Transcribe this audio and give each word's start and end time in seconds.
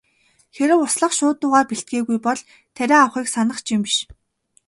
Хэрэв 0.55 0.79
услах 0.87 1.13
шуудуугаа 1.17 1.63
бэлтгээгүй 1.69 2.17
бол 2.25 2.39
тариа 2.75 2.97
авахыг 3.03 3.27
санах 3.35 3.59
ч 3.65 3.67
юм 3.75 3.81
биш. 3.85 3.97